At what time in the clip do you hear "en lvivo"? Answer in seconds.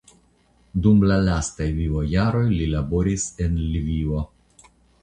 3.47-4.29